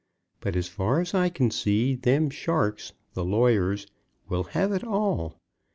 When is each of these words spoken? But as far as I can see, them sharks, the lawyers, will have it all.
But 0.39 0.55
as 0.55 0.67
far 0.67 0.99
as 0.99 1.13
I 1.13 1.29
can 1.29 1.51
see, 1.51 1.93
them 1.93 2.31
sharks, 2.31 2.93
the 3.13 3.23
lawyers, 3.23 3.85
will 4.29 4.45
have 4.45 4.71
it 4.71 4.83
all. 4.83 5.37